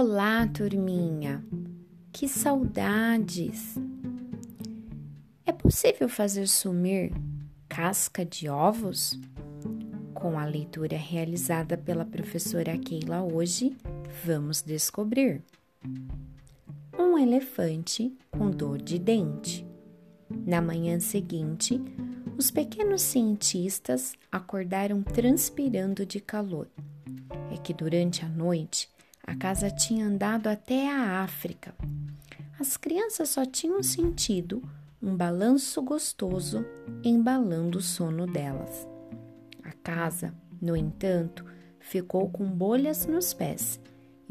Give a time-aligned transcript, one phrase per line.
[0.00, 1.44] Olá, turminha!
[2.12, 3.74] Que saudades!
[5.44, 7.12] É possível fazer sumir
[7.68, 9.18] casca de ovos?
[10.14, 13.76] Com a leitura realizada pela professora Keila hoje,
[14.24, 15.42] vamos descobrir.
[16.96, 19.66] Um elefante com dor de dente.
[20.46, 21.82] Na manhã seguinte,
[22.36, 26.68] os pequenos cientistas acordaram transpirando de calor.
[27.52, 28.88] É que durante a noite
[29.28, 31.74] a casa tinha andado até a África.
[32.58, 34.62] As crianças só tinham sentido
[35.02, 36.64] um balanço gostoso
[37.04, 38.88] embalando o sono delas.
[39.62, 41.44] A casa, no entanto,
[41.78, 43.78] ficou com bolhas nos pés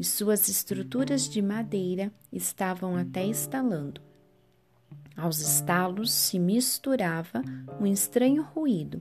[0.00, 4.00] e suas estruturas de madeira estavam até estalando.
[5.16, 7.40] Aos estalos se misturava
[7.80, 9.00] um estranho ruído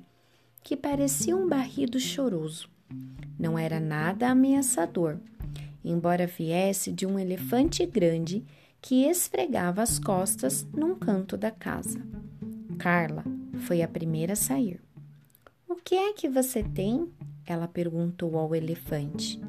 [0.64, 2.70] que parecia um barrido choroso.
[3.40, 5.20] Não era nada ameaçador
[5.84, 8.44] embora viesse de um elefante grande
[8.82, 12.00] que esfregava as costas num canto da casa.
[12.78, 13.24] Carla
[13.60, 14.80] foi a primeira a sair.
[15.68, 17.10] O que é que você tem?
[17.46, 19.42] Ela perguntou ao elefante.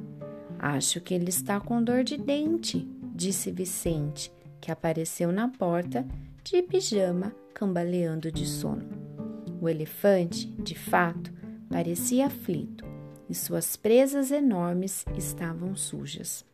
[0.58, 6.06] Acho que ele está com dor de dente, disse Vicente, que apareceu na porta
[6.42, 8.88] de pijama, cambaleando de sono.
[9.60, 11.32] O elefante, de fato,
[11.68, 12.97] parecia aflito
[13.28, 16.44] e suas presas enormes estavam sujas.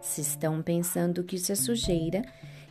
[0.00, 2.22] Se estão pensando que isso é sujeira,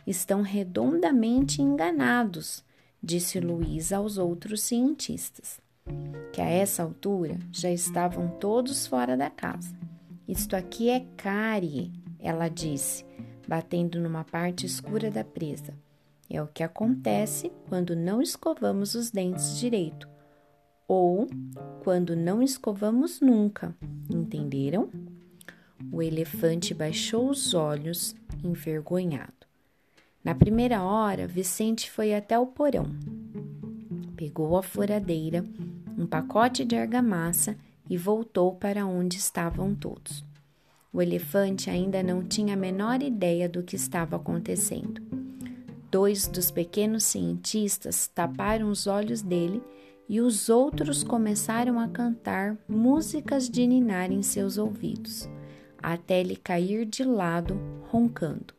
[0.06, 2.64] estão redondamente enganados,
[3.02, 5.60] disse Luiz aos outros cientistas,
[6.32, 9.76] que a essa altura já estavam todos fora da casa.
[10.28, 13.04] Isto aqui é cárie, ela disse,
[13.46, 15.74] batendo numa parte escura da presa.
[16.28, 20.15] É o que acontece quando não escovamos os dentes direito
[20.88, 21.28] ou
[21.82, 23.74] quando não escovamos nunca,
[24.10, 24.88] entenderam?
[25.92, 29.32] O elefante baixou os olhos, envergonhado.
[30.24, 32.86] Na primeira hora, Vicente foi até o porão.
[34.16, 35.44] Pegou a furadeira,
[35.96, 37.56] um pacote de argamassa
[37.88, 40.24] e voltou para onde estavam todos.
[40.92, 45.02] O elefante ainda não tinha a menor ideia do que estava acontecendo.
[45.90, 49.62] Dois dos pequenos cientistas taparam os olhos dele
[50.08, 55.28] e os outros começaram a cantar músicas de ninar em seus ouvidos,
[55.82, 57.58] até ele cair de lado,
[57.90, 58.54] roncando.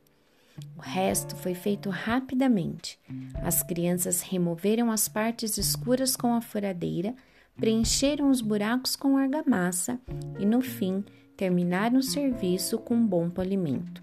[0.75, 3.00] O resto foi feito rapidamente.
[3.44, 7.16] As crianças removeram as partes escuras com a furadeira,
[7.56, 10.00] preencheram os buracos com argamassa
[10.40, 11.03] e, no fim,
[11.36, 14.02] terminaram o serviço com um bom polimento.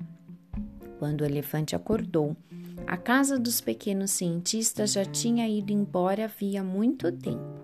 [0.99, 2.37] Quando o elefante acordou,
[2.87, 7.61] a casa dos pequenos cientistas já tinha ido embora havia muito tempo.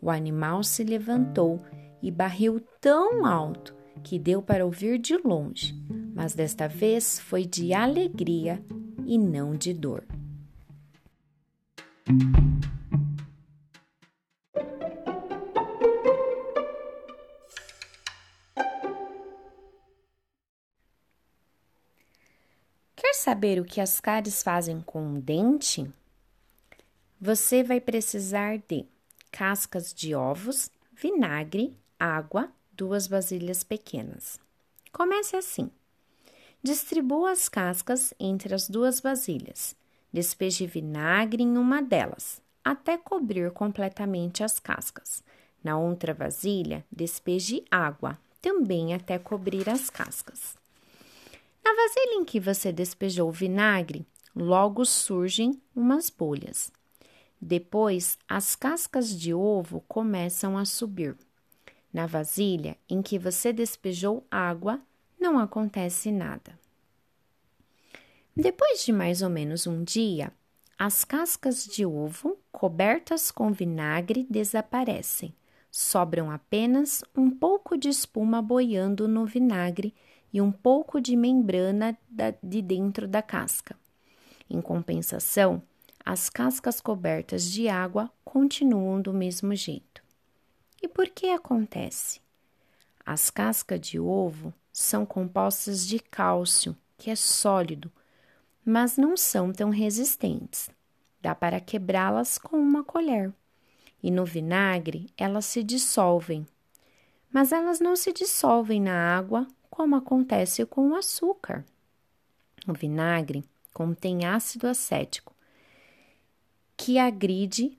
[0.00, 1.60] O animal se levantou
[2.02, 5.74] e barriu tão alto que deu para ouvir de longe,
[6.14, 8.62] mas desta vez foi de alegria
[9.04, 10.04] e não de dor.
[23.16, 25.90] Saber o que as cáries fazem com um dente,
[27.20, 28.86] você vai precisar de
[29.30, 34.38] cascas de ovos, vinagre, água, duas vasilhas pequenas.
[34.92, 35.70] Comece assim.
[36.62, 39.76] Distribua as cascas entre as duas vasilhas.
[40.12, 45.22] Despeje vinagre em uma delas, até cobrir completamente as cascas.
[45.62, 50.56] Na outra vasilha, despeje água, também até cobrir as cascas.
[51.66, 54.06] Na vasilha em que você despejou o vinagre,
[54.36, 56.70] logo surgem umas bolhas.
[57.40, 61.16] Depois, as cascas de ovo começam a subir.
[61.92, 64.80] Na vasilha em que você despejou água,
[65.18, 66.56] não acontece nada.
[68.36, 70.32] Depois de mais ou menos um dia,
[70.78, 75.34] as cascas de ovo cobertas com vinagre desaparecem.
[75.68, 79.92] Sobram apenas um pouco de espuma boiando no vinagre
[80.32, 81.96] e um pouco de membrana
[82.42, 83.76] de dentro da casca.
[84.48, 85.62] Em compensação,
[86.04, 90.02] as cascas cobertas de água continuam do mesmo jeito.
[90.80, 92.20] E por que acontece?
[93.04, 97.90] As cascas de ovo são compostas de cálcio, que é sólido,
[98.64, 100.70] mas não são tão resistentes.
[101.20, 103.32] Dá para quebrá-las com uma colher.
[104.02, 106.46] E no vinagre elas se dissolvem.
[107.32, 109.46] Mas elas não se dissolvem na água
[109.76, 111.62] como acontece com o açúcar.
[112.66, 113.44] O vinagre
[113.74, 115.34] contém ácido acético,
[116.78, 117.76] que agride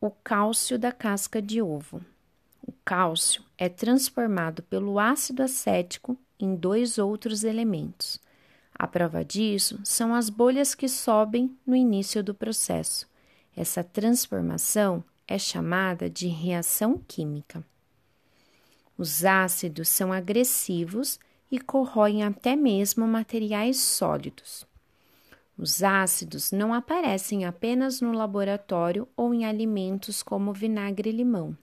[0.00, 2.00] o cálcio da casca de ovo.
[2.64, 8.20] O cálcio é transformado pelo ácido acético em dois outros elementos.
[8.72, 13.08] A prova disso são as bolhas que sobem no início do processo.
[13.56, 17.64] Essa transformação é chamada de reação química.
[18.96, 21.18] Os ácidos são agressivos
[21.50, 24.66] e corroem até mesmo materiais sólidos.
[25.58, 31.56] Os ácidos não aparecem apenas no laboratório ou em alimentos como vinagre e limão.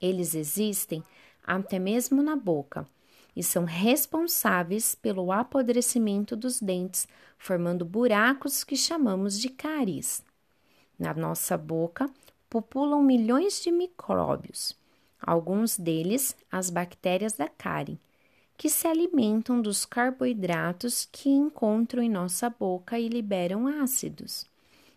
[0.00, 1.02] Eles existem
[1.42, 2.86] até mesmo na boca
[3.34, 10.24] e são responsáveis pelo apodrecimento dos dentes, formando buracos que chamamos de cáries.
[10.98, 12.08] Na nossa boca
[12.50, 14.76] populam milhões de micróbios,
[15.20, 17.98] alguns deles as bactérias da cárie,
[18.58, 24.44] que se alimentam dos carboidratos que encontram em nossa boca e liberam ácidos.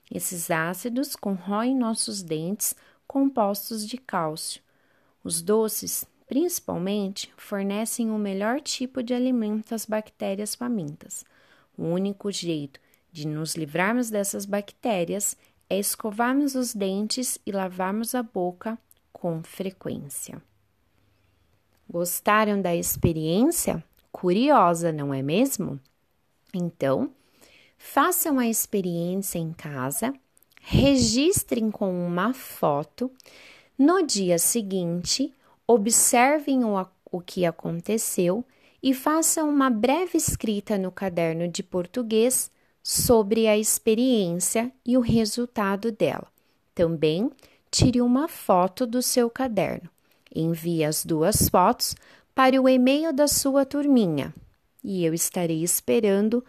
[0.09, 2.75] Esses ácidos corroem nossos dentes
[3.07, 4.63] compostos de cálcio.
[5.23, 11.23] Os doces, principalmente, fornecem o melhor tipo de alimento às bactérias famintas.
[11.77, 12.79] O único jeito
[13.11, 15.37] de nos livrarmos dessas bactérias
[15.69, 18.75] é escovarmos os dentes e lavarmos a boca
[19.13, 20.41] com frequência.
[21.91, 23.83] Gostaram da experiência?
[24.13, 25.77] Curiosa, não é mesmo?
[26.53, 27.11] Então,
[27.77, 30.13] façam a experiência em casa,
[30.61, 33.11] registrem com uma foto.
[33.77, 35.33] No dia seguinte,
[35.67, 38.45] observem o, o que aconteceu
[38.81, 42.49] e façam uma breve escrita no caderno de português
[42.81, 46.27] sobre a experiência e o resultado dela.
[46.73, 47.29] Também
[47.69, 49.89] tire uma foto do seu caderno.
[50.33, 51.95] Envie as duas fotos
[52.33, 54.33] para o e-mail da sua turminha
[54.83, 56.43] e eu estarei esperando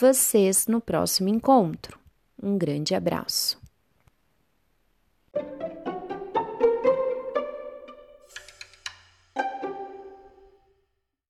[0.00, 1.98] vocês no próximo encontro.
[2.42, 3.58] Um grande abraço.